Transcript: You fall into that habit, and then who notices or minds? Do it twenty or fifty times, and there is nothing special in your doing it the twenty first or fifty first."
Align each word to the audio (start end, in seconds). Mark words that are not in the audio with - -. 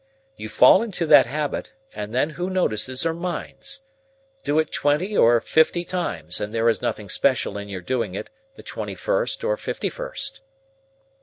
You 0.35 0.49
fall 0.49 0.81
into 0.81 1.05
that 1.05 1.27
habit, 1.27 1.73
and 1.93 2.11
then 2.11 2.31
who 2.31 2.49
notices 2.49 3.05
or 3.05 3.13
minds? 3.13 3.83
Do 4.43 4.57
it 4.57 4.71
twenty 4.71 5.15
or 5.15 5.39
fifty 5.39 5.85
times, 5.85 6.41
and 6.41 6.51
there 6.51 6.67
is 6.69 6.81
nothing 6.81 7.07
special 7.07 7.55
in 7.55 7.69
your 7.69 7.81
doing 7.81 8.15
it 8.15 8.31
the 8.55 8.63
twenty 8.63 8.95
first 8.95 9.43
or 9.43 9.57
fifty 9.57 9.89
first." 9.89 10.41